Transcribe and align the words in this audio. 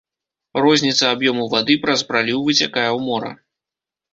Розніца 0.63 1.11
аб'ёму 1.17 1.45
вады 1.53 1.75
праз 1.83 1.99
праліў 2.09 2.43
выцякае 2.49 2.89
ў 2.97 2.99
мора. 3.11 3.31